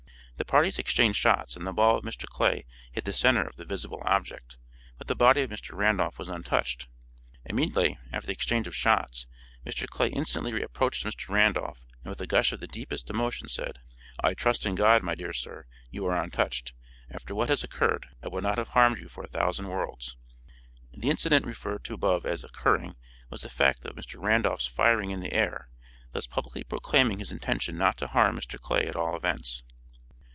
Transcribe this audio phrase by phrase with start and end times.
[0.37, 2.25] The parties exchanged shots and the ball of Mr.
[2.25, 4.57] Clay hit the centre of the visible object,
[4.97, 5.77] but the body of Mr.
[5.77, 6.87] Randolph was untouched.
[7.45, 9.27] Immediately after the exchange of shots
[9.67, 9.87] Mr.
[9.87, 11.29] Clay instantly approached Mr.
[11.29, 13.81] Randolph, and with a gush of the deepest emotion said,
[14.23, 16.73] "I trust in God, my dear sir, you are untouched;
[17.11, 20.17] after what has occurred I would not have harmed you for a thousand worlds."
[20.91, 22.95] The incident referred to above as 'occurring'
[23.29, 24.19] was the fact of Mr.
[24.19, 25.69] Randolph's firing in the air,
[26.13, 28.59] thus publicly proclaiming his intention not to harm Mr.
[28.59, 29.61] Clay at all events.